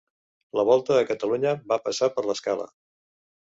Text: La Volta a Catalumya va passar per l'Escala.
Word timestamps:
La 0.59 0.63
Volta 0.69 0.97
a 0.99 1.03
Catalumya 1.09 1.53
va 1.73 1.79
passar 1.85 2.11
per 2.17 2.27
l'Escala. 2.31 2.69